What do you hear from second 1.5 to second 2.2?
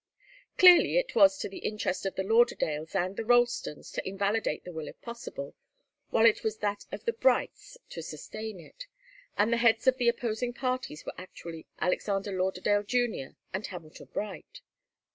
interest of